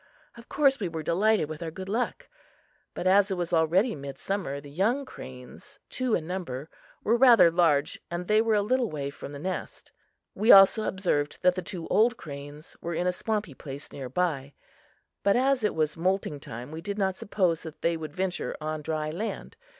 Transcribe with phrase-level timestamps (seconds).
[0.35, 2.27] Of course, we were delighted with our good luck.
[2.95, 6.71] But, as it was already midsummer, the young cranes two in number
[7.03, 9.91] were rather large and they were a little way from the nest;
[10.33, 14.55] we also observed that the two old cranes were in a swampy place near by;
[15.21, 18.81] but, as it was moulting time, we did not suppose that they would venture on
[18.81, 19.55] dry land.